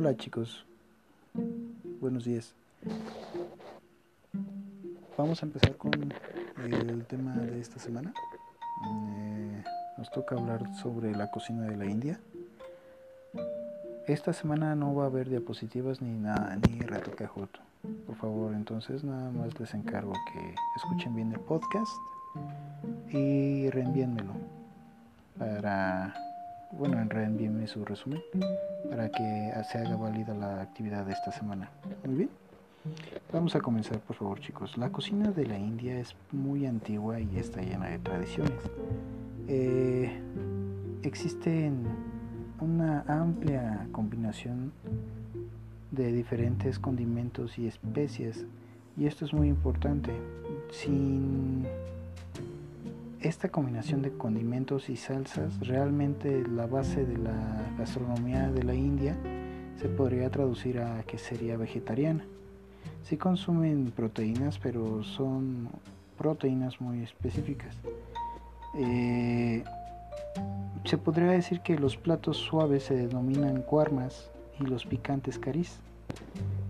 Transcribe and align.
Hola 0.00 0.16
chicos, 0.16 0.64
buenos 2.00 2.24
días. 2.24 2.54
Vamos 5.18 5.42
a 5.42 5.44
empezar 5.44 5.76
con 5.76 5.92
el 6.64 7.04
tema 7.04 7.36
de 7.36 7.60
esta 7.60 7.78
semana. 7.78 8.14
Eh, 8.86 9.62
nos 9.98 10.10
toca 10.10 10.36
hablar 10.36 10.74
sobre 10.76 11.14
la 11.14 11.30
cocina 11.30 11.64
de 11.64 11.76
la 11.76 11.84
India. 11.84 12.18
Esta 14.06 14.32
semana 14.32 14.74
no 14.74 14.94
va 14.94 15.04
a 15.04 15.08
haber 15.08 15.28
diapositivas 15.28 16.00
ni 16.00 16.18
nada, 16.18 16.56
ni 16.56 16.80
reto 16.80 17.14
cajoto. 17.14 17.60
Por 18.06 18.16
favor, 18.16 18.54
entonces 18.54 19.04
nada 19.04 19.30
más 19.30 19.60
les 19.60 19.74
encargo 19.74 20.14
que 20.32 20.54
escuchen 20.76 21.14
bien 21.14 21.30
el 21.30 21.40
podcast 21.40 21.92
y 23.10 23.68
reenvíenmelo 23.68 24.32
para, 25.38 26.14
bueno, 26.72 27.04
reenvíenme 27.06 27.66
su 27.66 27.84
resumen 27.84 28.22
para 28.88 29.10
que 29.10 29.52
se 29.70 29.78
haga 29.78 29.96
válida 29.96 30.34
la 30.34 30.62
actividad 30.62 31.04
de 31.04 31.12
esta 31.12 31.32
semana. 31.32 31.70
Muy 32.04 32.14
bien. 32.14 32.30
Vamos 33.32 33.54
a 33.54 33.60
comenzar, 33.60 34.00
por 34.00 34.16
favor, 34.16 34.40
chicos. 34.40 34.78
La 34.78 34.90
cocina 34.90 35.30
de 35.30 35.46
la 35.46 35.58
India 35.58 35.98
es 35.98 36.16
muy 36.32 36.66
antigua 36.66 37.20
y 37.20 37.36
está 37.36 37.60
llena 37.60 37.88
de 37.88 37.98
tradiciones. 37.98 38.58
Eh, 39.48 40.18
existen 41.02 41.84
una 42.60 43.04
amplia 43.06 43.86
combinación 43.92 44.72
de 45.90 46.12
diferentes 46.12 46.78
condimentos 46.78 47.58
y 47.58 47.66
especias 47.66 48.44
y 48.96 49.06
esto 49.06 49.24
es 49.24 49.32
muy 49.32 49.48
importante. 49.48 50.12
Sin 50.70 51.66
esta 53.22 53.50
combinación 53.50 54.00
de 54.02 54.12
condimentos 54.12 54.88
y 54.88 54.96
salsas, 54.96 55.60
realmente 55.60 56.42
la 56.48 56.66
base 56.66 57.04
de 57.04 57.18
la 57.18 57.66
gastronomía 57.78 58.50
de 58.50 58.62
la 58.62 58.74
India 58.74 59.16
se 59.76 59.88
podría 59.88 60.30
traducir 60.30 60.80
a 60.80 61.02
que 61.02 61.18
sería 61.18 61.56
vegetariana. 61.56 62.24
Sí 63.02 63.16
consumen 63.16 63.92
proteínas, 63.94 64.58
pero 64.58 65.02
son 65.02 65.68
proteínas 66.16 66.80
muy 66.80 67.02
específicas. 67.02 67.76
Eh, 68.74 69.64
se 70.84 70.96
podría 70.96 71.32
decir 71.32 71.60
que 71.60 71.78
los 71.78 71.96
platos 71.96 72.38
suaves 72.38 72.84
se 72.84 72.94
denominan 72.94 73.62
cuarmas 73.62 74.30
y 74.58 74.64
los 74.64 74.86
picantes 74.86 75.38
cariz. 75.38 75.78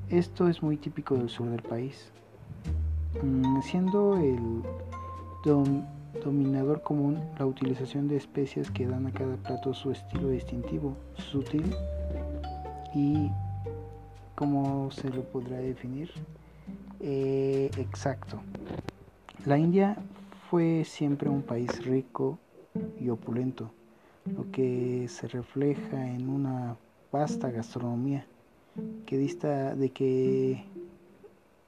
Esto 0.09 0.49
es 0.49 0.63
muy 0.63 0.77
típico 0.77 1.15
del 1.15 1.29
sur 1.29 1.49
del 1.49 1.63
país, 1.63 2.11
mm, 3.23 3.61
siendo 3.63 4.17
el 4.17 4.63
dominador 6.25 6.83
común 6.83 7.21
la 7.39 7.47
utilización 7.47 8.09
de 8.09 8.17
especias 8.17 8.71
que 8.71 8.87
dan 8.87 9.07
a 9.07 9.13
cada 9.13 9.37
plato 9.37 9.75
su 9.75 9.91
estilo 9.91 10.29
distintivo, 10.31 10.97
sutil 11.15 11.75
y, 12.95 13.31
¿cómo 14.35 14.91
se 14.91 15.09
lo 15.11 15.23
podrá 15.25 15.59
definir? 15.59 16.11
Eh, 17.01 17.71
exacto. 17.77 18.41
La 19.47 19.59
India 19.59 19.97
fue 20.51 20.85
siempre 20.85 21.29
un 21.29 21.43
país 21.43 21.85
rico 21.85 22.39
y 22.99 23.09
opulento, 23.09 23.71
lo 24.37 24.51
que 24.51 25.07
se 25.09 25.29
refleja 25.29 26.09
en 26.09 26.29
una 26.29 26.77
vasta 27.11 27.51
gastronomía 27.51 28.27
que 29.07 29.19
dista 29.19 29.75
de 29.75 29.91
que 29.91 30.65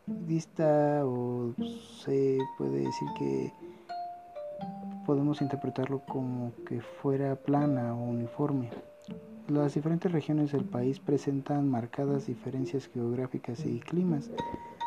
dista 0.07 1.03
o 1.05 1.55
se 2.03 2.39
puede 2.59 2.79
decir 2.81 3.09
que 3.19 3.53
podemos 5.07 5.43
interpretarlo 5.43 6.01
como 6.01 6.53
que 6.67 6.81
fuera 6.81 7.37
plana 7.37 7.95
o 7.95 8.05
uniforme. 8.05 8.71
Las 9.49 9.75
diferentes 9.75 10.11
regiones 10.11 10.53
del 10.53 10.65
país 10.65 11.01
presentan 11.01 11.69
marcadas 11.69 12.27
diferencias 12.27 12.89
geográficas 12.89 13.67
y 13.67 13.81
climas, 13.81 14.31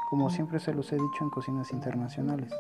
como 0.10 0.30
siempre 0.30 0.60
se 0.60 0.74
los 0.74 0.92
he 0.92 0.96
dicho 0.96 1.24
en 1.24 1.30
cocinas 1.30 1.72
internacionales. 1.74 2.52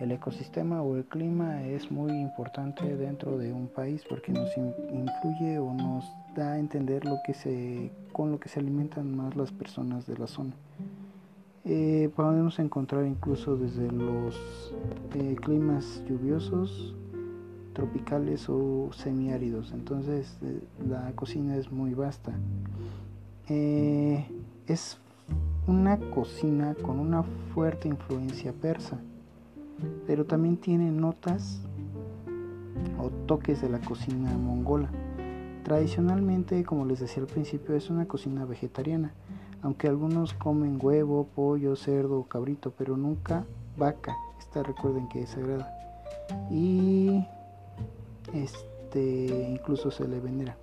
El 0.00 0.12
ecosistema 0.12 0.82
o 0.82 0.96
el 0.96 1.04
clima 1.04 1.62
es 1.62 1.90
muy 1.90 2.12
importante 2.12 2.96
dentro 2.96 3.36
de 3.36 3.52
un 3.52 3.68
país 3.68 4.04
porque 4.08 4.32
nos 4.32 4.56
influye 4.56 5.58
o 5.58 5.72
nos 5.74 6.04
da 6.34 6.52
a 6.52 6.58
entender 6.58 7.04
lo 7.04 7.18
que 7.26 7.34
se, 7.34 7.90
con 8.12 8.30
lo 8.30 8.38
que 8.38 8.48
se 8.48 8.60
alimentan 8.60 9.16
más 9.16 9.36
las 9.36 9.50
personas 9.50 10.06
de 10.06 10.16
la 10.16 10.26
zona. 10.26 10.52
Eh, 11.64 12.10
podemos 12.16 12.58
encontrar 12.58 13.06
incluso 13.06 13.56
desde 13.56 13.88
los 13.92 14.74
eh, 15.14 15.36
climas 15.40 16.02
lluviosos, 16.08 16.92
tropicales 17.72 18.48
o 18.48 18.90
semiáridos. 18.92 19.72
Entonces 19.72 20.36
eh, 20.42 20.60
la 20.88 21.12
cocina 21.12 21.56
es 21.56 21.70
muy 21.70 21.94
vasta. 21.94 22.32
es 23.48 24.98
una 25.66 25.98
cocina 26.10 26.74
con 26.82 26.98
una 26.98 27.22
fuerte 27.54 27.86
influencia 27.86 28.52
persa, 28.52 28.98
pero 30.06 30.24
también 30.24 30.56
tiene 30.56 30.90
notas 30.90 31.60
o 32.98 33.10
toques 33.26 33.62
de 33.62 33.68
la 33.68 33.80
cocina 33.80 34.36
mongola. 34.36 34.90
Tradicionalmente, 35.62 36.64
como 36.64 36.86
les 36.86 36.98
decía 36.98 37.22
al 37.22 37.28
principio, 37.28 37.76
es 37.76 37.88
una 37.88 38.06
cocina 38.08 38.44
vegetariana 38.44 39.12
aunque 39.62 39.88
algunos 39.88 40.34
comen 40.34 40.78
huevo, 40.80 41.26
pollo, 41.34 41.76
cerdo 41.76 42.18
o 42.18 42.24
cabrito, 42.24 42.72
pero 42.76 42.96
nunca 42.96 43.44
vaca. 43.76 44.16
Esta 44.38 44.62
recuerden 44.62 45.08
que 45.08 45.22
es 45.22 45.30
sagrada. 45.30 45.72
Y 46.50 47.24
este 48.34 49.48
incluso 49.50 49.90
se 49.90 50.06
le 50.06 50.20
venera. 50.20 50.56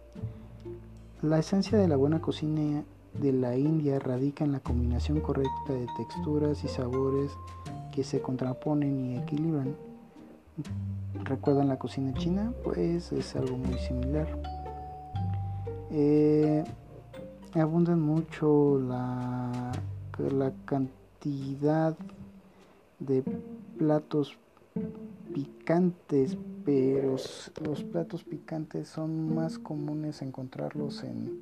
La 1.22 1.40
esencia 1.40 1.78
de 1.78 1.88
la 1.88 1.96
buena 1.96 2.22
cocina 2.22 2.84
de 3.20 3.34
la 3.34 3.58
India 3.58 4.00
radica 4.00 4.44
en 4.44 4.52
la 4.52 4.60
combinación 4.60 5.20
correcta 5.22 5.74
de 5.74 5.88
texturas 5.98 6.64
y 6.64 6.68
sabores 6.68 7.32
que 7.92 8.04
se 8.04 8.22
contraponen 8.22 9.00
y 9.00 9.18
equilibran. 9.18 9.76
¿Recuerdan 11.24 11.70
la 11.70 11.80
cocina 11.80 12.14
china? 12.14 12.54
Pues 12.64 13.12
es 13.12 13.36
algo 13.36 13.58
muy 13.58 13.78
similar. 13.80 14.28
Eh, 15.92 16.64
abundan 17.56 18.00
mucho 18.02 18.80
la, 18.80 19.72
la 20.32 20.54
cantidad 20.66 21.98
de 23.00 23.24
platos 23.78 24.38
picantes, 25.34 26.38
pero 26.64 27.16
los 27.64 27.84
platos 27.84 28.24
picantes 28.24 28.90
son 28.90 29.34
más 29.34 29.58
comunes 29.58 30.22
encontrarlos 30.22 31.04
en 31.04 31.42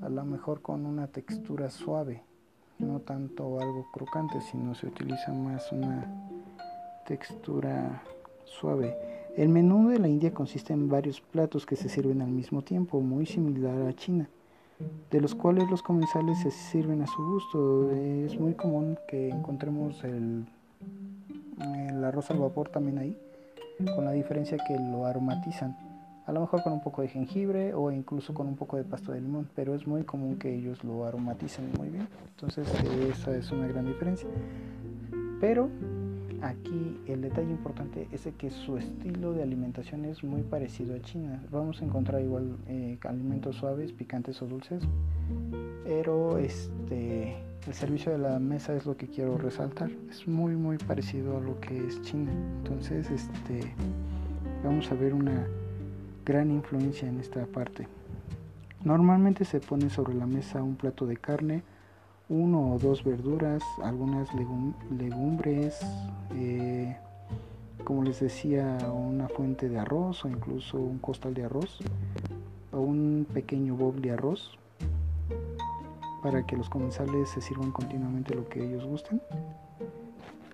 a 0.00 0.08
lo 0.08 0.24
mejor 0.24 0.62
con 0.62 0.86
una 0.86 1.08
textura 1.08 1.68
suave, 1.68 2.22
no 2.78 3.00
tanto 3.00 3.58
algo 3.60 3.86
crocante, 3.92 4.40
sino 4.40 4.76
se 4.76 4.86
utiliza 4.86 5.32
más 5.32 5.72
una 5.72 6.06
textura 7.04 8.02
suave. 8.44 8.96
El 9.36 9.48
menú 9.48 9.88
de 9.88 9.98
la 9.98 10.08
India 10.08 10.32
consiste 10.32 10.72
en 10.72 10.88
varios 10.88 11.20
platos 11.20 11.66
que 11.66 11.74
se 11.74 11.88
sirven 11.88 12.22
al 12.22 12.30
mismo 12.30 12.62
tiempo, 12.62 13.00
muy 13.00 13.26
similar 13.26 13.82
a 13.88 13.92
China 13.94 14.28
de 15.10 15.20
los 15.20 15.34
cuales 15.34 15.70
los 15.70 15.82
comensales 15.82 16.40
se 16.40 16.50
sirven 16.50 17.02
a 17.02 17.06
su 17.06 17.24
gusto. 17.24 17.90
Es 17.90 18.38
muy 18.38 18.54
común 18.54 18.98
que 19.08 19.28
encontremos 19.28 20.02
el, 20.04 20.46
arroz 22.04 22.30
al 22.30 22.38
vapor 22.38 22.68
también 22.68 22.98
ahí, 22.98 23.16
con 23.94 24.04
la 24.04 24.12
diferencia 24.12 24.58
que 24.66 24.74
lo 24.78 25.06
aromatizan. 25.06 25.76
A 26.26 26.32
lo 26.32 26.40
mejor 26.40 26.62
con 26.62 26.72
un 26.72 26.80
poco 26.80 27.02
de 27.02 27.08
jengibre 27.08 27.74
o 27.74 27.90
incluso 27.90 28.32
con 28.32 28.46
un 28.46 28.56
poco 28.56 28.76
de 28.76 28.84
pasta 28.84 29.12
de 29.12 29.20
limón, 29.20 29.48
pero 29.54 29.74
es 29.74 29.86
muy 29.86 30.04
común 30.04 30.38
que 30.38 30.54
ellos 30.54 30.82
lo 30.84 31.04
aromaticen 31.04 31.70
muy 31.76 31.88
bien. 31.88 32.08
Entonces 32.30 32.66
esa 33.10 33.36
es 33.36 33.50
una 33.50 33.66
gran 33.66 33.86
diferencia. 33.86 34.28
Pero 35.40 35.68
Aquí 36.42 36.98
el 37.06 37.22
detalle 37.22 37.50
importante 37.50 38.08
es 38.10 38.28
que 38.36 38.50
su 38.50 38.76
estilo 38.76 39.32
de 39.32 39.44
alimentación 39.44 40.04
es 40.04 40.24
muy 40.24 40.42
parecido 40.42 40.96
a 40.96 41.00
China. 41.00 41.40
Vamos 41.52 41.80
a 41.80 41.84
encontrar 41.84 42.20
igual 42.20 42.56
eh, 42.66 42.98
alimentos 43.04 43.56
suaves, 43.56 43.92
picantes 43.92 44.42
o 44.42 44.46
dulces, 44.46 44.82
pero 45.84 46.38
este 46.38 47.36
el 47.64 47.74
servicio 47.74 48.10
de 48.10 48.18
la 48.18 48.40
mesa 48.40 48.74
es 48.74 48.86
lo 48.86 48.96
que 48.96 49.06
quiero 49.06 49.38
resaltar. 49.38 49.92
Es 50.10 50.26
muy 50.26 50.56
muy 50.56 50.78
parecido 50.78 51.36
a 51.36 51.40
lo 51.40 51.60
que 51.60 51.86
es 51.86 52.02
China. 52.02 52.32
Entonces, 52.58 53.08
este 53.08 53.60
vamos 54.64 54.90
a 54.90 54.96
ver 54.96 55.14
una 55.14 55.46
gran 56.26 56.50
influencia 56.50 57.08
en 57.08 57.20
esta 57.20 57.46
parte. 57.46 57.86
Normalmente 58.82 59.44
se 59.44 59.60
pone 59.60 59.90
sobre 59.90 60.14
la 60.14 60.26
mesa 60.26 60.60
un 60.60 60.74
plato 60.74 61.06
de 61.06 61.16
carne 61.16 61.62
uno 62.32 62.72
o 62.74 62.78
dos 62.78 63.04
verduras, 63.04 63.62
algunas 63.82 64.26
legumbres, 64.34 65.78
eh, 66.34 66.96
como 67.84 68.02
les 68.02 68.20
decía, 68.20 68.78
una 68.90 69.28
fuente 69.28 69.68
de 69.68 69.78
arroz 69.78 70.24
o 70.24 70.28
incluso 70.28 70.78
un 70.78 70.98
costal 70.98 71.34
de 71.34 71.44
arroz 71.44 71.80
o 72.72 72.80
un 72.80 73.26
pequeño 73.34 73.76
bowl 73.76 74.00
de 74.00 74.12
arroz 74.12 74.56
para 76.22 76.46
que 76.46 76.56
los 76.56 76.70
comensales 76.70 77.28
se 77.28 77.42
sirvan 77.42 77.70
continuamente 77.70 78.34
lo 78.34 78.48
que 78.48 78.64
ellos 78.64 78.84
gusten. 78.86 79.20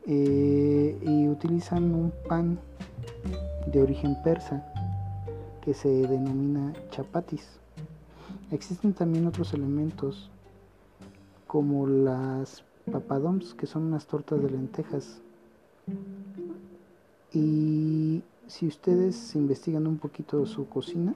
Eh, 0.07 0.99
y 1.01 1.29
utilizan 1.29 1.95
un 1.95 2.13
pan 2.29 2.59
de 3.67 3.83
origen 3.83 4.17
persa 4.25 4.65
que 5.63 5.75
se 5.75 5.89
denomina 5.89 6.73
chapatis. 6.91 7.61
Existen 8.51 8.95
también 8.95 9.27
otros 9.27 9.53
elementos 9.53 10.31
como 11.49 11.89
las 11.89 12.63
papadoms, 12.93 13.55
que 13.55 13.67
son 13.67 13.85
unas 13.85 14.07
tortas 14.07 14.41
de 14.41 14.51
lentejas. 14.51 15.21
Y 17.33 18.23
si 18.47 18.69
ustedes 18.69 19.35
investigan 19.35 19.87
un 19.87 19.99
poquito 19.99 20.47
su 20.47 20.69
cocina, 20.69 21.15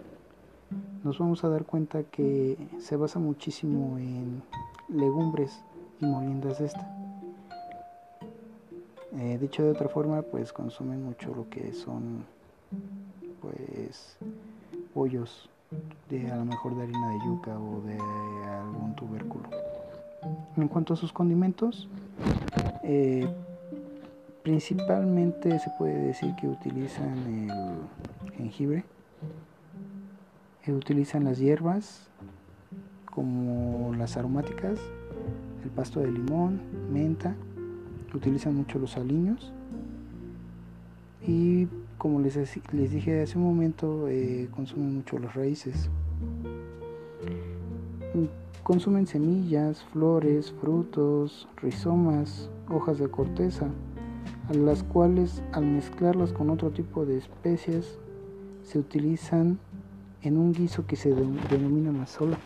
nos 1.04 1.18
vamos 1.18 1.44
a 1.44 1.48
dar 1.48 1.64
cuenta 1.64 2.02
que 2.04 2.56
se 2.78 2.96
basa 2.96 3.18
muchísimo 3.18 3.98
en 3.98 4.42
legumbres 4.88 5.62
y 6.00 6.06
moliendas 6.06 6.58
de 6.58 6.66
esta. 6.66 6.96
Eh, 9.14 9.38
dicho 9.38 9.62
de 9.62 9.70
otra 9.70 9.88
forma, 9.88 10.22
pues 10.22 10.52
consumen 10.52 11.04
mucho 11.04 11.34
lo 11.34 11.48
que 11.50 11.74
son 11.74 12.24
pues 13.42 14.16
pollos 14.94 15.50
de 16.08 16.30
a 16.30 16.36
lo 16.36 16.44
mejor 16.44 16.74
de 16.76 16.82
harina 16.84 17.12
de 17.12 17.18
yuca 17.26 17.58
o 17.58 17.80
de 17.82 17.98
algún 18.48 18.94
tubérculo. 18.94 19.21
En 20.56 20.68
cuanto 20.68 20.94
a 20.94 20.96
sus 20.96 21.12
condimentos, 21.12 21.88
eh, 22.82 23.26
principalmente 24.42 25.58
se 25.58 25.70
puede 25.78 25.98
decir 25.98 26.34
que 26.36 26.46
utilizan 26.48 27.50
el 28.26 28.32
jengibre, 28.32 28.84
eh, 30.66 30.72
utilizan 30.72 31.24
las 31.24 31.38
hierbas 31.38 32.08
como 33.06 33.94
las 33.94 34.16
aromáticas, 34.16 34.78
el 35.64 35.70
pasto 35.70 36.00
de 36.00 36.10
limón, 36.10 36.60
menta, 36.92 37.34
utilizan 38.14 38.54
mucho 38.54 38.78
los 38.78 38.96
aliños 38.96 39.52
y 41.26 41.68
como 41.98 42.20
les, 42.20 42.36
les 42.72 42.90
dije 42.90 43.22
hace 43.22 43.38
un 43.38 43.44
momento, 43.44 44.08
eh, 44.08 44.48
consumen 44.50 44.96
mucho 44.96 45.18
las 45.18 45.34
raíces. 45.34 45.88
Consumen 48.62 49.08
semillas, 49.08 49.82
flores, 49.92 50.52
frutos, 50.60 51.48
rizomas, 51.56 52.48
hojas 52.70 52.96
de 52.98 53.08
corteza, 53.08 53.66
a 54.48 54.54
las 54.54 54.84
cuales 54.84 55.42
al 55.50 55.66
mezclarlas 55.66 56.32
con 56.32 56.48
otro 56.48 56.70
tipo 56.70 57.04
de 57.04 57.18
especies 57.18 57.98
se 58.62 58.78
utilizan 58.78 59.58
en 60.22 60.38
un 60.38 60.52
guiso 60.52 60.86
que 60.86 60.94
se 60.94 61.12
denomina 61.12 61.90
mazola. 61.90 62.38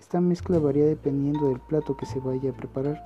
Esta 0.00 0.18
mezcla 0.18 0.58
varía 0.58 0.86
dependiendo 0.86 1.48
del 1.50 1.60
plato 1.60 1.94
que 1.94 2.06
se 2.06 2.20
vaya 2.20 2.48
a 2.48 2.56
preparar. 2.56 3.04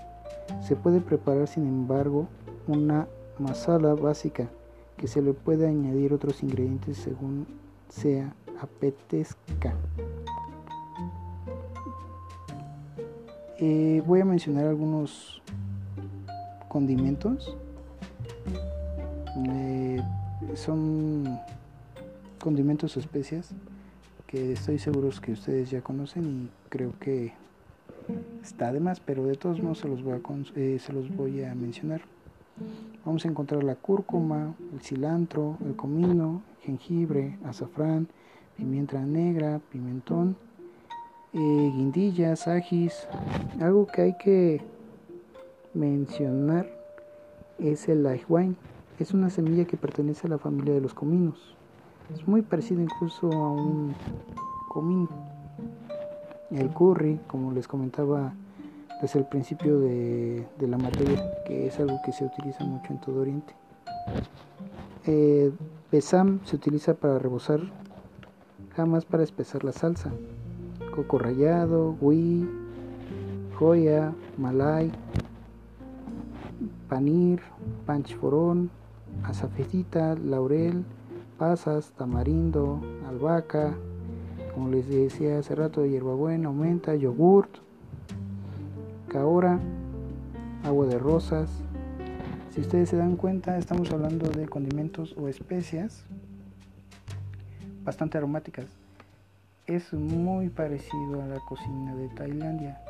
Se 0.63 0.77
puede 0.77 1.01
preparar 1.01 1.49
sin 1.49 1.67
embargo 1.67 2.29
una 2.69 3.09
masala 3.41 3.95
básica 3.95 4.49
que 4.97 5.09
se 5.09 5.23
le 5.23 5.33
puede 5.33 5.67
añadir 5.67 6.15
otros 6.15 6.45
ingredientes 6.45 6.99
según 6.99 7.49
sea 7.89 8.33
apetezca. 8.63 9.75
Eh, 13.61 14.03
voy 14.07 14.21
a 14.21 14.25
mencionar 14.25 14.67
algunos 14.67 15.43
condimentos. 16.69 17.57
Eh, 19.49 20.01
son 20.55 21.39
condimentos 22.41 22.97
o 22.97 23.01
especias 23.01 23.51
que 24.29 24.53
estoy 24.53 24.79
seguro 24.79 25.11
que 25.21 25.33
ustedes 25.33 25.71
ya 25.71 25.81
conocen 25.81 26.25
y 26.25 26.51
creo 26.69 26.93
que 27.01 27.33
está 28.43 28.73
de 28.73 28.79
más, 28.79 29.01
pero 29.01 29.25
de 29.25 29.35
todos 29.35 29.61
modos 29.61 29.79
se 29.79 29.89
los 29.89 30.05
voy 30.05 30.13
a, 30.13 30.21
eh, 30.55 30.79
se 30.79 30.93
los 30.93 31.15
voy 31.17 31.43
a 31.43 31.53
mencionar. 31.57 32.03
Vamos 33.05 33.25
a 33.25 33.29
encontrar 33.29 33.65
la 33.65 33.75
cúrcuma, 33.75 34.55
el 34.73 34.81
cilantro, 34.83 35.57
el 35.65 35.75
comino, 35.75 36.43
jengibre, 36.63 37.39
azafrán, 37.45 38.07
pimienta 38.57 39.01
negra, 39.05 39.61
pimentón, 39.73 40.37
eh, 41.33 41.73
guindillas, 41.75 42.49
ajis. 42.49 43.07
Algo 43.61 43.87
que 43.87 44.03
hay 44.03 44.17
que 44.17 44.61
mencionar 45.75 46.67
es 47.59 47.89
el 47.89 48.07
ajuain. 48.07 48.57
Es 48.99 49.13
una 49.13 49.31
semilla 49.31 49.65
que 49.65 49.77
pertenece 49.77 50.27
a 50.27 50.31
la 50.31 50.39
familia 50.39 50.75
de 50.75 50.81
los 50.81 50.95
cominos. 50.95 51.55
Es 52.15 52.27
muy 52.27 52.43
parecido 52.43 52.81
incluso 52.81 53.31
a 53.33 53.53
un 53.53 53.95
comino. 54.69 55.09
El 56.51 56.71
curry, 56.71 57.21
como 57.27 57.53
les 57.53 57.69
comentaba 57.69 58.33
desde 59.03 59.19
el 59.21 59.27
principio 59.27 59.79
de, 59.79 60.47
la 60.61 60.79
materia, 60.79 61.43
que 61.45 61.67
es 61.67 61.79
algo 61.79 62.01
que 62.05 62.13
se 62.13 62.25
utiliza 62.25 62.65
mucho 62.65 62.93
en 62.93 63.01
todo 63.01 63.21
Oriente. 63.21 63.55
Eh, 65.07 65.53
besam 65.93 66.41
se 66.45 66.57
utiliza 66.57 66.95
para 66.95 67.19
rebozar, 67.19 67.61
jamás 68.75 69.05
para 69.05 69.23
espesar 69.23 69.63
la 69.63 69.73
salsa. 69.73 70.11
Coco 70.99 71.17
rallado, 71.17 71.97
gui, 72.01 72.45
joya, 73.57 74.13
malay, 74.37 74.91
panir, 76.89 77.41
panchforón, 77.87 78.69
azafetita, 79.23 80.17
laurel, 80.17 80.85
pasas, 81.39 81.93
tamarindo, 81.93 82.81
albahaca, 83.09 83.77
como 84.53 84.71
les 84.71 84.89
decía 84.89 85.39
hace 85.39 85.55
rato, 85.55 85.87
hierbabuena, 85.87 86.49
aumenta, 86.49 86.97
yogurt, 86.97 87.59
ahora 89.15 89.61
agua 90.65 90.87
de 90.87 90.99
rosas. 90.99 91.49
Si 92.51 92.61
ustedes 92.61 92.89
se 92.89 92.97
dan 92.97 93.15
cuenta, 93.15 93.57
estamos 93.57 93.93
hablando 93.93 94.29
de 94.31 94.49
condimentos 94.49 95.15
o 95.17 95.29
especias 95.29 96.05
bastante 97.85 98.19
aromáticas. 98.19 98.78
Es 99.69 99.93
muy 99.93 100.49
parecido 100.49 101.23
a 101.23 101.27
la 101.27 101.39
cocina 101.41 101.95
de 101.95 102.09
Tailandia. 102.09 102.81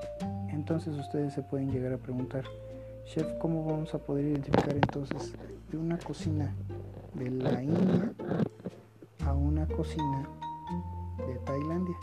Entonces 0.48 0.96
ustedes 0.96 1.34
se 1.34 1.42
pueden 1.42 1.70
llegar 1.70 1.92
a 1.92 1.98
preguntar, 1.98 2.44
chef, 3.04 3.26
¿cómo 3.38 3.64
vamos 3.64 3.92
a 3.94 3.98
poder 3.98 4.26
identificar 4.26 4.74
entonces 4.74 5.34
de 5.70 5.76
una 5.76 5.98
cocina 5.98 6.54
de 7.14 7.30
la 7.30 7.62
India 7.62 8.12
a 9.26 9.34
una 9.34 9.66
cocina 9.66 10.26
de 11.26 11.34
Tailandia? 11.44 11.96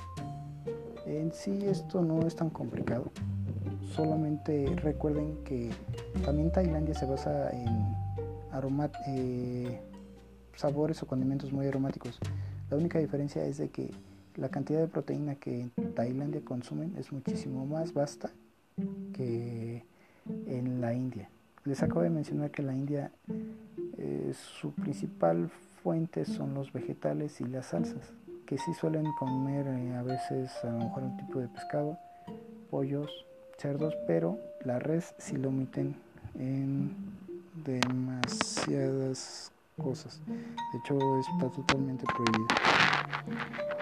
En 1.08 1.32
sí 1.32 1.66
esto 1.66 2.02
no 2.02 2.28
es 2.28 2.36
tan 2.36 2.50
complicado 2.50 3.12
solamente 3.96 4.76
recuerden 4.76 5.38
que 5.46 5.72
también 6.26 6.52
Tailandia 6.52 6.94
se 6.94 7.06
basa 7.06 7.50
en 7.52 7.96
eh, 9.08 9.80
sabores 10.56 11.02
o 11.02 11.08
condimentos 11.08 11.54
muy 11.54 11.66
aromáticos. 11.68 12.20
La 12.70 12.78
única 12.78 13.00
diferencia 13.00 13.46
es 13.46 13.58
de 13.58 13.70
que 13.70 13.92
la 14.36 14.50
cantidad 14.50 14.80
de 14.80 14.88
proteína 14.88 15.36
que 15.36 15.62
en 15.62 15.94
Tailandia 15.94 16.42
consumen 16.44 16.96
es 16.98 17.12
muchísimo 17.12 17.66
más 17.66 17.94
vasta 17.94 18.32
que 19.14 19.84
en 20.48 20.82
la 20.82 20.94
India. 20.94 21.30
Les 21.64 21.82
acabo 21.82 22.02
de 22.02 22.10
mencionar 22.10 22.52
que 22.52 22.62
la 22.62 22.74
India 22.74 23.12
eh, 23.98 24.34
su 24.34 24.72
principal 24.72 25.50
fuente 25.82 26.26
son 26.26 26.54
los 26.54 26.74
vegetales 26.74 27.40
y 27.42 27.46
las 27.46 27.68
salsas, 27.68 28.14
que 28.46 28.58
sí 28.58 28.74
suelen 28.74 29.06
comer 29.18 29.66
eh, 29.68 29.96
a 29.96 30.04
veces 30.04 30.52
a 30.64 30.72
lo 30.72 30.80
mejor 30.80 31.04
un 31.04 31.18
tipo 31.18 31.40
de 31.40 31.48
pescado, 31.48 31.98
pollos, 32.70 33.26
cerdos, 33.58 33.96
pero 34.06 34.38
la 34.64 34.80
res 34.80 35.16
si 35.18 35.38
lo 35.38 35.50
omiten 35.50 35.96
en 36.38 36.96
demasiadas 37.66 39.52
cosas. 39.82 40.22
De 40.28 40.80
hecho, 40.80 40.98
está 41.20 41.50
totalmente 41.50 42.06
prohibido. 42.06 42.48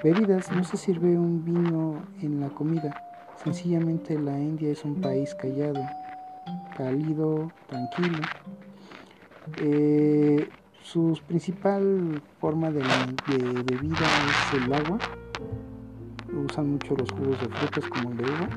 Bebidas, 0.04 0.52
no 0.52 0.64
se 0.64 0.78
sirve 0.78 1.18
un 1.18 1.44
vino 1.44 2.04
en 2.22 2.40
la 2.40 2.50
comida. 2.50 3.04
Sencillamente 3.44 4.18
la 4.18 4.40
India 4.40 4.72
es 4.72 4.84
un 4.84 5.02
país 5.02 5.34
callado, 5.36 5.82
cálido, 6.76 7.52
tranquilo. 7.68 8.22
Eh, 9.58 10.50
su 10.82 11.20
principal 11.28 12.22
forma 12.40 12.72
de, 12.72 12.82
bebida 13.64 14.08
es 14.30 14.62
el 14.62 14.74
agua. 14.74 15.00
Usan 16.46 16.72
mucho 16.72 16.96
los 16.96 17.12
jugos 17.12 17.40
de 17.40 17.48
frutas 17.48 17.86
como 17.90 18.12
el 18.12 18.18
de 18.18 18.24
uva 18.24 18.50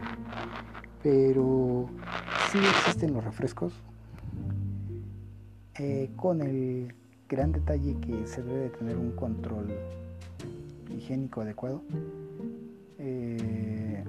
pero 1.07 1.89
sí 2.51 2.59
existen 2.59 3.15
los 3.15 3.23
refrescos 3.23 3.73
eh, 5.79 6.11
con 6.17 6.41
el 6.41 6.97
gran 7.29 7.53
detalle 7.53 7.97
que 8.01 8.27
se 8.27 8.43
debe 8.43 8.61
de 8.61 8.71
tener 8.71 8.97
un 8.97 9.13
control 9.13 9.69
higiénico 10.91 11.41
adecuado. 11.41 11.83
Eh, 12.99 14.05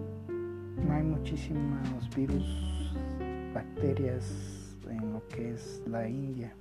hay 0.90 1.04
muchísimos 1.04 2.16
virus, 2.16 2.94
bacterias 3.54 4.78
en 4.90 5.14
lo 5.14 5.28
que 5.28 5.54
es 5.54 5.82
la 5.88 6.08
India. 6.08 6.54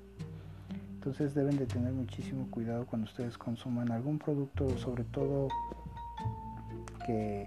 Entonces 0.95 1.35
deben 1.35 1.57
de 1.57 1.67
tener 1.67 1.93
muchísimo 1.93 2.49
cuidado 2.51 2.87
cuando 2.87 3.07
ustedes 3.09 3.39
consuman 3.39 3.93
algún 3.93 4.19
producto, 4.19 4.77
sobre 4.79 5.05
todo 5.05 5.49
que 7.07 7.47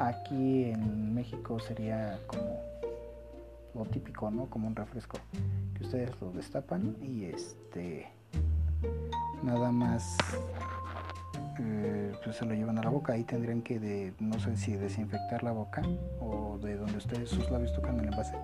Aquí 0.00 0.64
en 0.64 1.14
México 1.14 1.60
sería 1.60 2.18
como 2.26 2.58
lo 3.74 3.84
típico, 3.84 4.30
¿no? 4.30 4.46
Como 4.46 4.66
un 4.66 4.74
refresco 4.74 5.18
ustedes 5.80 6.10
lo 6.20 6.30
destapan 6.32 6.96
y 7.02 7.24
este 7.24 8.08
nada 9.42 9.72
más 9.72 10.16
eh, 11.58 12.12
pues 12.24 12.36
se 12.36 12.44
lo 12.44 12.54
llevan 12.54 12.78
a 12.78 12.82
la 12.82 12.90
boca. 12.90 13.12
Ahí 13.12 13.24
tendrían 13.24 13.62
que, 13.62 13.78
de, 13.78 14.14
no 14.18 14.38
sé 14.38 14.56
si 14.56 14.76
desinfectar 14.76 15.42
la 15.42 15.52
boca 15.52 15.82
o 16.20 16.58
de 16.62 16.76
donde 16.76 16.96
ustedes 16.96 17.30
sus 17.30 17.50
labios 17.50 17.72
tocan 17.74 17.98
el 18.00 18.06
envase 18.06 18.34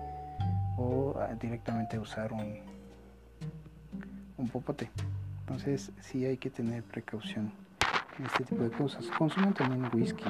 o 0.77 1.15
ah, 1.19 1.33
directamente 1.39 1.97
usar 1.97 2.31
un, 2.33 2.59
un 4.37 4.49
popote. 4.49 4.89
Entonces 5.41 5.91
sí 6.01 6.25
hay 6.25 6.37
que 6.37 6.49
tener 6.49 6.83
precaución 6.83 7.51
en 8.19 8.25
este 8.25 8.43
tipo 8.43 8.63
de 8.63 8.71
cosas. 8.71 9.05
Consumen 9.17 9.53
también 9.53 9.89
whisky, 9.93 10.25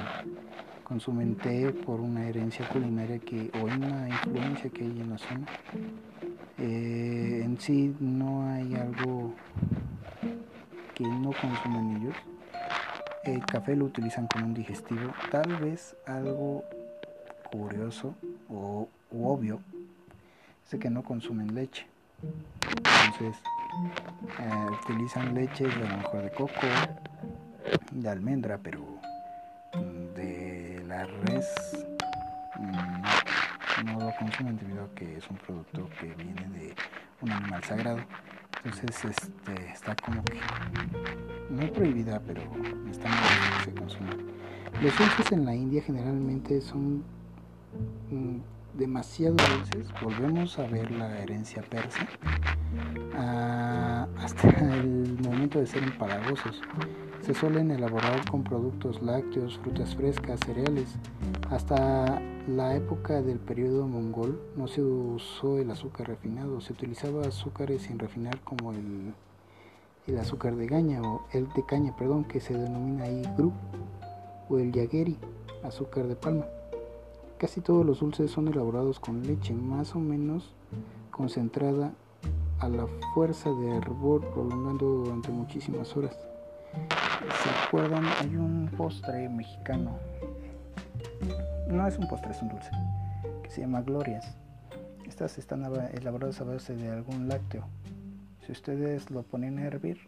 consumen 0.84 1.36
té 1.36 1.70
por 1.72 2.00
una 2.00 2.26
herencia 2.26 2.66
culinaria 2.68 3.18
que 3.18 3.50
o 3.60 3.64
una 3.64 4.08
influencia 4.08 4.70
que 4.70 4.84
hay 4.84 5.00
en 5.00 5.10
la 5.10 5.18
zona. 5.18 5.46
Eh, 6.58 7.42
en 7.44 7.60
sí 7.60 7.94
no 8.00 8.50
hay 8.50 8.74
algo 8.74 9.32
que 10.94 11.04
no 11.04 11.30
consumen 11.32 11.96
ellos. 11.98 12.16
El 13.24 13.44
café 13.44 13.76
lo 13.76 13.84
utilizan 13.84 14.26
como 14.26 14.46
un 14.46 14.54
digestivo. 14.54 15.12
Tal 15.30 15.56
vez 15.56 15.94
algo 16.06 16.64
curioso 17.50 18.14
o 18.48 18.88
obvio 19.12 19.60
es 20.70 20.78
que 20.78 20.90
no 20.90 21.02
consumen 21.02 21.54
leche. 21.54 21.86
Entonces 23.06 23.36
eh, 24.40 24.66
utilizan 24.82 25.34
leche 25.34 25.64
de 25.64 25.96
mejor 25.96 26.22
de 26.22 26.30
coco, 26.30 26.52
de 27.92 28.08
almendra, 28.08 28.58
pero 28.58 28.80
de 30.16 30.82
la 30.86 31.04
res 31.04 31.46
mm, 32.58 32.97
no 33.84 33.98
lo 33.98 34.12
consumen 34.18 34.56
debido 34.56 34.84
a 34.84 34.94
que 34.94 35.16
es 35.16 35.28
un 35.28 35.36
producto 35.36 35.88
que 36.00 36.14
viene 36.14 36.48
de 36.48 36.74
un 37.20 37.30
animal 37.30 37.62
sagrado. 37.64 37.98
Entonces 38.64 39.04
este, 39.04 39.70
está 39.72 39.94
como 39.96 40.22
que 40.24 40.38
no 41.50 41.72
prohibida, 41.72 42.20
pero 42.26 42.42
está 42.90 43.08
mal 43.08 43.58
que 43.58 43.64
se 43.64 43.74
consuma. 43.74 44.10
Los 44.82 44.96
dulces 44.96 45.32
en 45.32 45.44
la 45.44 45.54
India 45.54 45.82
generalmente 45.82 46.60
son 46.60 47.04
mm, 48.10 48.38
demasiado 48.74 49.36
dulces. 49.36 49.88
Volvemos 50.02 50.58
a 50.58 50.66
ver 50.66 50.90
la 50.90 51.18
herencia 51.18 51.62
persa 51.62 52.06
ah, 53.16 54.06
hasta 54.18 54.48
el 54.48 55.18
momento 55.22 55.58
de 55.58 55.66
ser 55.66 55.82
empalagosos. 55.82 56.60
Se 57.20 57.34
suelen 57.34 57.70
elaborar 57.70 58.28
con 58.30 58.44
productos 58.44 59.02
lácteos, 59.02 59.58
frutas 59.58 59.94
frescas, 59.94 60.40
cereales. 60.40 60.96
Hasta 61.50 62.20
la 62.48 62.74
época 62.74 63.20
del 63.20 63.38
periodo 63.38 63.86
mongol 63.86 64.40
no 64.56 64.68
se 64.68 64.82
usó 64.82 65.58
el 65.58 65.70
azúcar 65.70 66.08
refinado, 66.08 66.62
se 66.62 66.72
utilizaba 66.72 67.26
azúcares 67.26 67.82
sin 67.82 67.98
refinar 67.98 68.40
como 68.40 68.72
el, 68.72 69.12
el 70.06 70.18
azúcar 70.18 70.56
de 70.56 70.66
caña 70.66 71.02
o 71.02 71.26
el 71.32 71.52
de 71.52 71.66
caña, 71.66 71.94
perdón, 71.94 72.24
que 72.24 72.40
se 72.40 72.54
denomina 72.54 73.04
ahí 73.04 73.22
gru 73.36 73.52
o 74.48 74.58
el 74.58 74.72
yageri, 74.72 75.18
azúcar 75.62 76.06
de 76.06 76.16
palma. 76.16 76.46
Casi 77.36 77.60
todos 77.60 77.84
los 77.84 78.00
dulces 78.00 78.30
son 78.30 78.48
elaborados 78.48 78.98
con 78.98 79.22
leche 79.24 79.52
más 79.52 79.94
o 79.94 79.98
menos 79.98 80.54
concentrada 81.10 81.92
a 82.60 82.68
la 82.70 82.86
fuerza 83.14 83.50
de 83.50 83.76
hervor 83.76 84.22
prolongando 84.32 84.86
durante 84.86 85.28
muchísimas 85.28 85.94
horas. 85.98 86.16
¿Se 87.42 87.66
acuerdan? 87.66 88.06
Hay 88.20 88.36
un 88.36 88.70
postre 88.74 89.28
mexicano. 89.28 89.98
No 91.68 91.86
es 91.86 91.98
un 91.98 92.08
postre, 92.08 92.30
es 92.30 92.40
un 92.40 92.48
dulce. 92.48 92.70
Que 93.42 93.50
se 93.50 93.60
llama 93.60 93.82
Glorias. 93.82 94.36
Estas 95.06 95.36
están 95.36 95.64
elaboradas 95.92 96.40
a 96.40 96.44
base 96.44 96.74
de 96.74 96.88
algún 96.88 97.28
lácteo. 97.28 97.64
Si 98.46 98.52
ustedes 98.52 99.10
lo 99.10 99.22
ponen 99.22 99.58
a 99.58 99.66
hervir, 99.66 99.98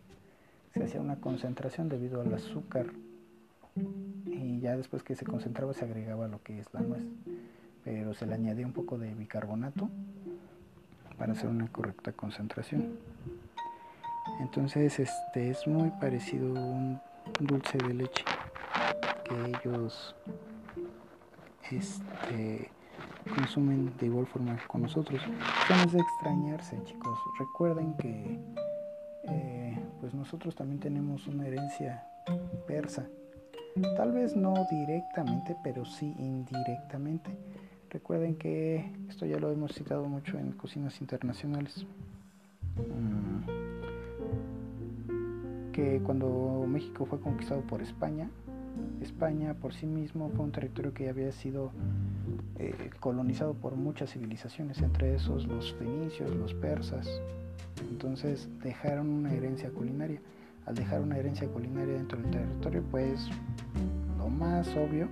se 0.73 0.83
hacía 0.83 1.01
una 1.01 1.17
concentración 1.17 1.91
debido 1.91 2.23
al 2.23 2.33
azúcar. 2.33 2.87
Y 4.25 4.61
ya 4.61 4.77
después 4.77 5.03
que 5.03 5.15
se 5.15 5.27
concentraba 5.27 5.75
se 5.75 5.85
agregaba 5.85 6.29
lo 6.29 6.43
que 6.43 6.59
es 6.59 6.73
la 6.73 6.81
nuez. 6.81 7.03
Pero 7.85 8.15
se 8.15 8.27
le 8.27 8.35
añadía 8.35 8.67
un 8.67 8.73
poco 8.73 8.97
de 8.97 9.15
bicarbonato 9.15 9.91
para 11.19 11.33
hacer 11.33 11.51
una 11.51 11.69
correcta 11.69 12.13
concentración. 12.13 12.99
Entonces 14.41 14.99
este 14.99 15.51
es 15.51 15.67
muy 15.67 15.91
parecido 15.91 16.57
a 16.57 16.61
un 16.63 17.01
dulce 17.39 17.77
de 17.77 17.93
leche 17.93 18.25
que 19.25 19.69
ellos 19.69 20.15
este, 21.71 22.71
consumen 23.35 23.93
de 23.99 24.07
igual 24.07 24.27
forma 24.27 24.59
con 24.67 24.83
nosotros. 24.83 25.21
No 25.69 25.77
es 25.77 25.93
de 25.93 26.01
extrañarse, 26.01 26.83
chicos. 26.85 27.19
Recuerden 27.39 27.95
que 27.95 28.39
eh, 29.25 29.79
pues 30.01 30.15
nosotros 30.15 30.55
también 30.55 30.81
tenemos 30.81 31.27
una 31.27 31.47
herencia 31.47 32.05
persa. 32.67 33.07
Tal 33.97 34.13
vez 34.13 34.37
no 34.37 34.55
directamente, 34.71 35.57
pero 35.63 35.85
sí 35.85 36.15
indirectamente. 36.19 37.31
Recuerden 37.89 38.37
que 38.37 38.93
esto 39.09 39.27
ya 39.27 39.39
lo 39.39 39.51
hemos 39.51 39.73
citado 39.73 40.05
mucho 40.07 40.39
en 40.39 40.53
cocinas 40.53 41.01
internacionales. 41.01 41.87
Mm 42.77 43.71
que 45.73 46.01
cuando 46.05 46.65
México 46.69 47.07
fue 47.07 47.21
conquistado 47.21 47.63
por 47.63 47.83
España, 47.83 48.29
España 49.03 49.55
por 49.55 49.73
sí 49.73 49.87
mismo 49.87 50.31
fue 50.31 50.45
un 50.45 50.53
territorio 50.53 50.93
que 50.93 51.09
había 51.09 51.33
sido 51.33 51.73
eh, 52.59 52.91
colonizado 53.01 53.55
por 53.55 53.75
muchas 53.75 54.13
civilizaciones, 54.13 54.81
entre 54.83 55.15
esos 55.15 55.47
los 55.47 55.73
fenicios, 55.75 56.35
los 56.35 56.55
persas. 56.55 57.09
Entonces 57.91 58.49
dejaron 58.63 59.09
una 59.09 59.33
herencia 59.33 59.71
culinaria. 59.71 60.21
Al 60.67 60.75
dejar 60.75 61.01
una 61.01 61.17
herencia 61.17 61.49
culinaria 61.49 61.95
dentro 61.95 62.21
del 62.21 62.31
territorio, 62.31 62.83
pues 62.91 63.29
lo 64.19 64.29
más 64.29 64.69
obvio 64.77 65.09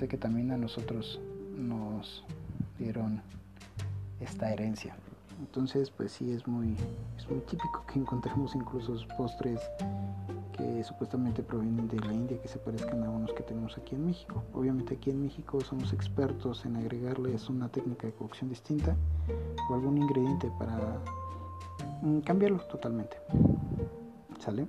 es 0.00 0.08
que 0.08 0.16
también 0.16 0.52
a 0.52 0.56
nosotros 0.56 1.20
nos 1.56 2.24
dieron 2.78 3.20
esta 4.20 4.52
herencia. 4.52 4.96
Entonces, 5.40 5.90
pues 5.90 6.12
sí, 6.12 6.32
es 6.32 6.46
muy, 6.46 6.76
es 7.18 7.28
muy 7.28 7.40
típico 7.40 7.84
que 7.92 7.98
encontremos 7.98 8.54
incluso 8.54 8.96
postres 9.16 9.60
que 10.52 10.84
supuestamente 10.84 11.42
provienen 11.42 11.88
de 11.88 11.98
la 12.00 12.12
India 12.12 12.40
que 12.40 12.48
se 12.48 12.58
parezcan 12.58 13.02
a 13.04 13.10
unos 13.10 13.32
que 13.32 13.42
tenemos 13.42 13.76
aquí 13.78 13.94
en 13.94 14.06
México. 14.06 14.42
Obviamente 14.54 14.94
aquí 14.94 15.10
en 15.10 15.22
México 15.22 15.60
somos 15.60 15.92
expertos 15.92 16.64
en 16.64 16.76
agregarles 16.76 17.48
una 17.48 17.68
técnica 17.68 18.06
de 18.06 18.12
cocción 18.12 18.50
distinta 18.50 18.96
o 19.68 19.74
algún 19.74 19.98
ingrediente 19.98 20.50
para 20.58 20.98
mm, 22.02 22.20
cambiarlo 22.20 22.60
totalmente. 22.66 23.16
¿Sale? 24.38 24.68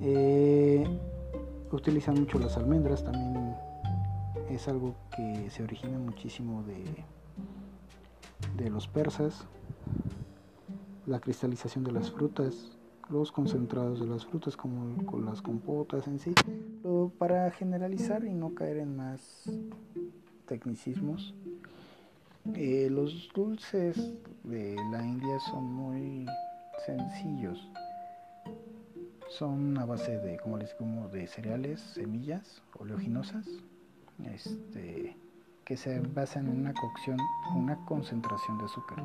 Eh, 0.00 0.86
utilizan 1.72 2.14
mucho 2.20 2.38
las 2.38 2.56
almendras, 2.56 3.04
también 3.04 3.54
es 4.50 4.68
algo 4.68 4.94
que 5.16 5.50
se 5.50 5.62
origina 5.62 5.98
muchísimo 5.98 6.62
de, 6.62 7.04
de 8.62 8.70
los 8.70 8.88
persas 8.88 9.46
la 11.08 11.20
cristalización 11.20 11.84
de 11.84 11.92
las 11.92 12.10
frutas, 12.10 12.77
los 13.10 13.32
concentrados 13.32 14.00
de 14.00 14.06
las 14.06 14.26
frutas 14.26 14.56
como 14.56 15.04
con 15.06 15.24
las 15.24 15.40
compotas 15.40 16.06
en 16.06 16.18
sí. 16.18 16.34
para 17.18 17.50
generalizar 17.50 18.24
y 18.24 18.32
no 18.32 18.54
caer 18.54 18.78
en 18.78 18.96
más 18.96 19.44
tecnicismos, 20.46 21.34
eh, 22.54 22.88
los 22.90 23.28
dulces 23.34 23.96
de 24.44 24.76
la 24.90 25.04
India 25.04 25.38
son 25.50 25.64
muy 25.64 26.26
sencillos. 26.86 27.68
Son 29.28 29.76
a 29.78 29.84
base 29.84 30.18
de, 30.18 30.38
como 30.38 30.56
les 30.56 30.74
como 30.74 31.08
de 31.08 31.26
cereales, 31.26 31.80
semillas 31.80 32.62
oleaginosas, 32.78 33.46
este, 34.24 35.16
que 35.68 35.76
se 35.76 36.00
basan 36.00 36.48
en 36.48 36.60
una 36.60 36.72
cocción, 36.72 37.18
una 37.54 37.76
concentración 37.84 38.56
de 38.56 38.64
azúcar. 38.64 39.00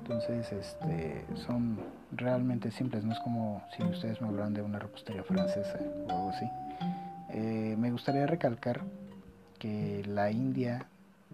Entonces, 0.00 0.50
este, 0.50 1.24
son 1.36 1.78
realmente 2.10 2.72
simples, 2.72 3.04
no 3.04 3.12
es 3.12 3.20
como 3.20 3.62
si 3.70 3.84
ustedes 3.84 4.20
me 4.20 4.26
hablan 4.26 4.52
de 4.52 4.62
una 4.62 4.80
repostería 4.80 5.22
francesa 5.22 5.78
o 6.08 6.10
algo 6.10 6.30
así. 6.30 6.44
Eh, 7.30 7.76
me 7.78 7.92
gustaría 7.92 8.26
recalcar 8.26 8.80
que 9.60 10.02
la 10.08 10.32
India 10.32 10.86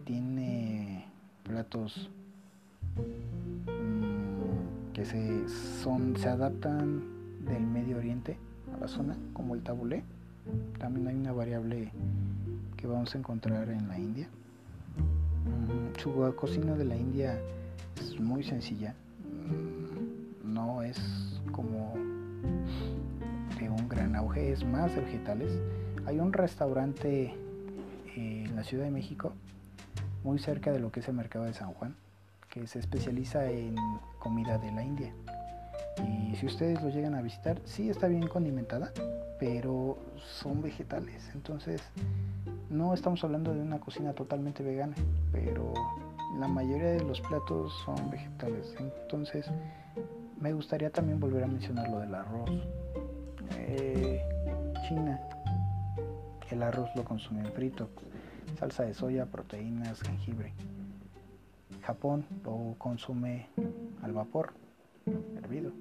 tiene 0.04 1.06
platos 1.44 2.10
mm, 3.68 4.92
que 4.92 5.06
se, 5.06 5.48
son, 5.82 6.14
se 6.18 6.28
adaptan 6.28 7.04
del 7.46 7.62
Medio 7.62 7.96
Oriente 7.96 8.36
a 8.76 8.80
la 8.80 8.88
zona, 8.88 9.16
como 9.32 9.54
el 9.54 9.62
tabulé. 9.62 10.04
También 10.78 11.08
hay 11.08 11.14
una 11.14 11.32
variable 11.32 11.90
que 12.76 12.86
vamos 12.86 13.14
a 13.14 13.18
encontrar 13.18 13.70
en 13.70 13.88
la 13.88 13.98
India 13.98 14.28
su 15.98 16.34
cocina 16.36 16.74
de 16.74 16.84
la 16.84 16.96
India 16.96 17.38
es 18.00 18.18
muy 18.20 18.42
sencilla, 18.42 18.94
mm, 19.48 20.52
no 20.54 20.82
es 20.82 20.98
como 21.52 21.94
de 23.58 23.68
un 23.68 23.88
gran 23.88 24.14
auge, 24.16 24.52
es 24.52 24.64
más 24.64 24.94
de 24.94 25.00
vegetales. 25.02 25.50
Hay 26.06 26.20
un 26.20 26.32
restaurante 26.32 27.34
en 28.14 28.54
la 28.56 28.64
Ciudad 28.64 28.84
de 28.84 28.90
México, 28.90 29.32
muy 30.24 30.38
cerca 30.38 30.72
de 30.72 30.80
lo 30.80 30.90
que 30.90 31.00
es 31.00 31.08
el 31.08 31.14
mercado 31.14 31.44
de 31.44 31.54
San 31.54 31.72
Juan, 31.74 31.94
que 32.50 32.66
se 32.66 32.78
especializa 32.78 33.50
en 33.50 33.76
comida 34.18 34.58
de 34.58 34.72
la 34.72 34.82
India. 34.82 35.12
Y 36.06 36.36
si 36.36 36.46
ustedes 36.46 36.82
lo 36.82 36.90
llegan 36.90 37.14
a 37.14 37.22
visitar, 37.22 37.60
sí 37.64 37.90
está 37.90 38.06
bien 38.06 38.28
condimentada, 38.28 38.92
pero 39.38 39.98
son 40.40 40.62
vegetales. 40.62 41.30
Entonces, 41.34 41.82
no 42.70 42.94
estamos 42.94 43.22
hablando 43.24 43.54
de 43.54 43.60
una 43.60 43.80
cocina 43.80 44.12
totalmente 44.12 44.62
vegana, 44.62 44.94
pero 45.32 45.72
la 46.38 46.48
mayoría 46.48 46.92
de 46.92 47.04
los 47.04 47.20
platos 47.20 47.72
son 47.84 48.10
vegetales. 48.10 48.74
Entonces, 48.78 49.46
me 50.40 50.52
gustaría 50.52 50.90
también 50.90 51.18
volver 51.18 51.44
a 51.44 51.46
mencionar 51.46 51.88
lo 51.88 52.00
del 52.00 52.14
arroz. 52.14 52.50
Eh, 53.56 54.22
China, 54.86 55.20
el 56.50 56.62
arroz 56.62 56.88
lo 56.94 57.04
consumen 57.04 57.46
frito, 57.52 57.88
salsa 58.58 58.84
de 58.84 58.94
soya, 58.94 59.26
proteínas, 59.26 60.00
jengibre. 60.02 60.52
Japón 61.82 62.24
lo 62.44 62.74
consume 62.76 63.46
al 64.02 64.12
vapor, 64.12 64.52
hervido. 65.42 65.72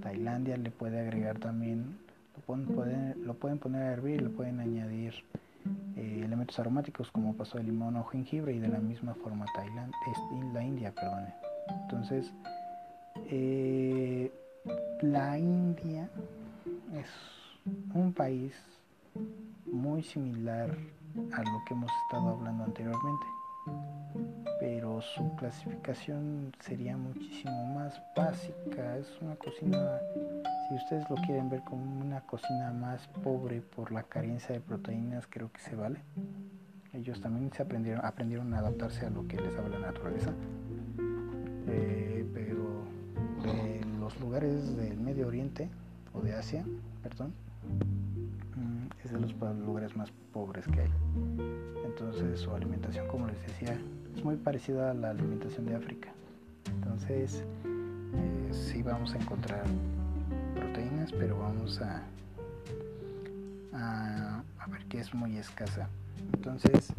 Tailandia 0.00 0.56
le 0.56 0.70
puede 0.70 1.00
agregar 1.00 1.38
también, 1.38 1.98
lo 2.36 3.34
pueden, 3.34 3.58
poner 3.58 3.82
a 3.82 3.92
hervir, 3.92 4.22
le 4.22 4.30
pueden 4.30 4.60
añadir 4.60 5.14
eh, 5.96 6.22
elementos 6.24 6.58
aromáticos 6.58 7.10
como 7.10 7.34
paso 7.34 7.58
de 7.58 7.64
limón 7.64 7.96
o 7.96 8.04
jengibre 8.04 8.52
y 8.54 8.58
de 8.58 8.68
la 8.68 8.78
misma 8.78 9.14
forma 9.14 9.46
Tailandia, 9.54 9.98
la 10.52 10.62
India, 10.62 10.92
perdón. 10.92 11.26
Entonces, 11.82 12.32
eh, 13.30 14.32
la 15.00 15.38
India 15.38 16.08
es 16.94 17.08
un 17.94 18.12
país 18.12 18.54
muy 19.70 20.02
similar 20.02 20.70
a 21.32 21.42
lo 21.42 21.62
que 21.66 21.74
hemos 21.74 21.90
estado 22.04 22.28
hablando 22.28 22.64
anteriormente 22.64 23.26
pero 24.58 25.00
su 25.02 25.34
clasificación 25.36 26.54
sería 26.60 26.96
muchísimo 26.96 27.74
más 27.74 28.00
básica. 28.16 28.96
Es 28.96 29.06
una 29.20 29.36
cocina, 29.36 30.00
si 30.68 30.74
ustedes 30.74 31.08
lo 31.08 31.16
quieren 31.16 31.48
ver 31.48 31.62
como 31.62 32.00
una 32.00 32.20
cocina 32.22 32.72
más 32.72 33.06
pobre 33.22 33.60
por 33.60 33.92
la 33.92 34.02
carencia 34.02 34.54
de 34.54 34.60
proteínas, 34.60 35.26
creo 35.28 35.50
que 35.52 35.60
se 35.60 35.76
vale. 35.76 36.00
Ellos 36.92 37.20
también 37.20 37.52
se 37.52 37.62
aprendieron, 37.62 38.04
aprendieron 38.04 38.52
a 38.54 38.58
adaptarse 38.58 39.06
a 39.06 39.10
lo 39.10 39.26
que 39.28 39.36
les 39.36 39.54
da 39.54 39.68
la 39.68 39.78
naturaleza. 39.78 40.30
Eh, 41.68 42.26
pero 42.32 42.84
de 43.44 43.80
los 44.00 44.18
lugares 44.20 44.76
del 44.76 44.98
Medio 44.98 45.28
Oriente 45.28 45.68
o 46.14 46.20
de 46.20 46.34
Asia, 46.34 46.64
perdón, 47.02 47.32
mm, 48.56 49.04
es 49.04 49.12
de 49.12 49.20
los 49.20 49.34
lugares 49.58 49.96
más 49.96 50.10
pobres 50.32 50.66
que 50.66 50.80
hay. 50.80 50.90
Entonces 51.84 52.40
su 52.40 52.50
alimentación, 52.52 53.06
como 53.08 53.26
les 53.26 53.40
decía, 53.46 53.78
es 54.16 54.24
muy 54.24 54.36
parecida 54.36 54.90
a 54.90 54.94
la 54.94 55.10
alimentación 55.10 55.66
de 55.66 55.76
África. 55.76 56.08
Entonces, 56.66 57.44
eh, 58.14 58.48
sí 58.52 58.82
vamos 58.82 59.14
a 59.14 59.18
encontrar 59.18 59.64
proteínas, 60.66 61.12
pero 61.12 61.38
vamos 61.38 61.80
a, 61.80 62.02
ver 64.68 64.84
que 64.88 64.98
es 64.98 65.14
muy 65.14 65.36
escasa. 65.36 65.88
Entonces, 66.34 66.92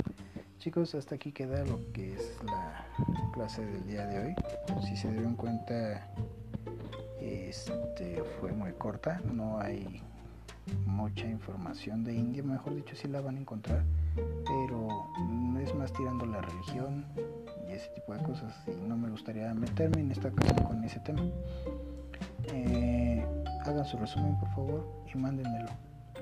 chicos, 0.60 0.96
hasta 0.96 1.16
aquí 1.16 1.34
queda 1.34 1.66
lo 1.66 1.80
que 1.92 2.14
es 2.14 2.38
la 2.46 2.86
clase 3.34 3.66
del 3.66 3.86
día 3.86 4.06
de 4.08 4.20
hoy. 4.20 4.36
Si 4.86 4.96
se 4.96 5.12
dieron 5.12 5.36
cuenta, 5.36 6.08
este 7.20 8.24
fue 8.40 8.54
muy 8.54 8.72
corta, 8.72 9.22
no 9.34 9.60
hay 9.60 10.02
mucha 10.86 11.26
información 11.28 12.06
de 12.06 12.14
India, 12.14 12.44
mejor 12.44 12.74
dicho, 12.74 12.96
sí 12.96 13.10
la 13.10 13.20
van 13.20 13.36
a 13.36 13.40
encontrar, 13.40 13.84
pero 14.46 14.88
es 15.62 15.76
más 15.76 15.92
tirando 15.92 16.26
la 16.26 16.40
religión 16.40 17.06
y 17.68 17.74
ese 17.74 17.90
tipo 17.90 18.14
de 18.14 18.24
cosas, 18.24 18.54
y 18.68 18.88
no 18.88 18.96
me 18.96 19.10
gustaría 19.10 19.54
meterme 19.54 20.02
en 20.02 20.12
esta 20.12 20.30
ocasión 20.30 20.64
con 20.64 20.84
ese 20.86 21.00
tema. 21.02 21.22
Eh, 22.54 23.26
hagan 23.68 23.86
su 23.86 23.98
resumen, 23.98 24.38
por 24.40 24.50
favor, 24.50 24.88
y 25.14 25.18
mándenmelo, 25.18 25.70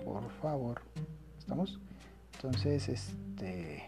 por 0.03 0.29
favor. 0.41 0.81
¿Estamos? 1.37 1.79
Entonces, 2.35 2.89
este. 2.89 3.83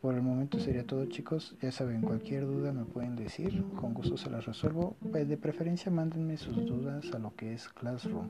Por 0.00 0.16
el 0.16 0.22
momento 0.22 0.58
sería 0.58 0.84
todo 0.84 1.06
chicos, 1.06 1.54
ya 1.62 1.70
saben, 1.70 2.00
cualquier 2.00 2.44
duda 2.44 2.72
me 2.72 2.84
pueden 2.84 3.14
decir, 3.14 3.64
con 3.76 3.94
gusto 3.94 4.16
se 4.16 4.30
las 4.30 4.46
resuelvo. 4.46 4.96
Pues, 5.12 5.28
de 5.28 5.36
preferencia 5.36 5.92
mándenme 5.92 6.36
sus 6.36 6.56
dudas 6.66 7.12
a 7.14 7.20
lo 7.20 7.36
que 7.36 7.52
es 7.52 7.68
Classroom. 7.68 8.28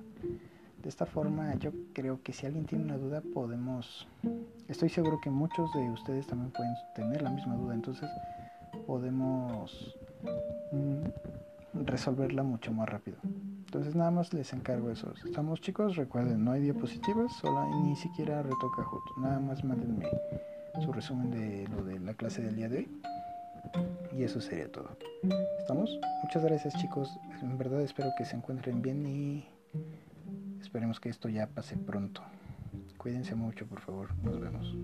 De 0.83 0.89
esta 0.89 1.07
forma 1.07 1.55
yo 1.55 1.71
creo 1.95 2.21
que 2.23 2.35
si 2.35 2.45
alguien 2.45 2.67
tiene 2.67 2.85
una 2.85 2.99
duda 2.99 3.23
podemos, 3.23 4.07
estoy 4.69 4.91
seguro 4.91 5.19
que 5.23 5.31
muchos 5.31 5.73
de 5.73 5.91
ustedes 5.91 6.27
también 6.27 6.51
pueden 6.51 6.75
tener 6.95 7.23
la 7.23 7.31
misma 7.31 7.55
duda, 7.57 7.73
entonces 7.73 8.11
podemos 8.87 9.97
mm, 10.73 11.85
resolverla 11.85 12.43
mucho 12.43 12.73
más 12.73 12.89
rápido. 12.89 13.17
Entonces 13.73 13.95
nada 13.95 14.11
más 14.11 14.35
les 14.35 14.53
encargo 14.53 14.91
eso. 14.91 15.15
Estamos 15.25 15.63
chicos, 15.63 15.97
recuerden, 15.97 16.45
no 16.45 16.53
hay 16.53 16.61
diapositivas, 16.61 17.33
solo 17.33 17.67
ni 17.83 17.97
siquiera 17.97 18.43
retoca 18.43 18.85
justo. 18.85 19.15
Nada 19.17 19.41
más 19.41 19.65
mándenme 19.65 20.07
su 20.85 20.93
resumen 20.93 21.31
de 21.31 21.67
lo 21.69 21.83
de 21.83 21.99
la 21.99 22.13
clase 22.13 22.43
del 22.43 22.55
día 22.55 22.69
de 22.69 22.77
hoy. 22.77 22.89
Y 24.15 24.25
eso 24.25 24.43
sería 24.43 24.71
todo. 24.71 24.91
¿Estamos? 25.59 25.99
Muchas 26.23 26.45
gracias 26.45 26.75
chicos. 26.75 27.19
En 27.41 27.57
verdad 27.57 27.81
espero 27.81 28.11
que 28.19 28.27
se 28.27 28.37
encuentren 28.37 28.83
bien 28.83 29.07
y 29.07 29.47
Esperemos 30.61 31.01
que 31.01 31.09
esto 31.09 31.31
ya 31.31 31.47
pase 31.47 31.79
pronto. 31.79 32.21
Cuídense 32.99 33.35
mucho, 33.35 33.67
por 33.67 33.81
favor. 33.81 34.09
Nos 34.23 34.39
vemos. 34.39 34.77